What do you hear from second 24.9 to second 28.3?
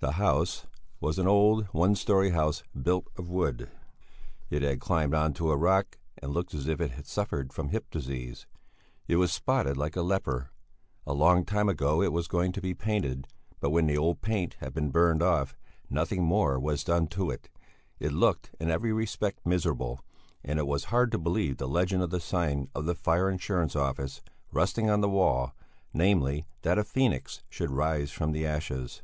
on the wall, namely, that a phoenix should rise